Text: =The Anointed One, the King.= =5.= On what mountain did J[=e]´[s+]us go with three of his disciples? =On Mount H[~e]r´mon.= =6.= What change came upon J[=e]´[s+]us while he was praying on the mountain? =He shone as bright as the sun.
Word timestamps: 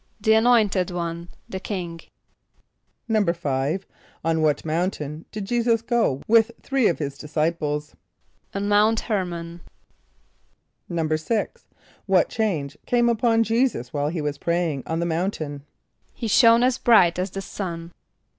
=The 0.19 0.33
Anointed 0.33 0.89
One, 0.89 1.27
the 1.47 1.59
King.= 1.59 1.99
=5.= 3.07 3.83
On 4.25 4.41
what 4.41 4.65
mountain 4.65 5.25
did 5.31 5.45
J[=e]´[s+]us 5.45 5.83
go 5.83 6.23
with 6.27 6.53
three 6.59 6.87
of 6.87 6.97
his 6.97 7.19
disciples? 7.19 7.95
=On 8.55 8.67
Mount 8.67 9.03
H[~e]r´mon.= 9.03 9.59
=6.= 10.89 11.47
What 12.07 12.29
change 12.29 12.79
came 12.87 13.09
upon 13.09 13.43
J[=e]´[s+]us 13.43 13.93
while 13.93 14.09
he 14.09 14.21
was 14.21 14.39
praying 14.39 14.81
on 14.87 14.99
the 14.99 15.05
mountain? 15.05 15.65
=He 16.15 16.27
shone 16.27 16.63
as 16.63 16.79
bright 16.79 17.19
as 17.19 17.29
the 17.29 17.41
sun. 17.43 17.91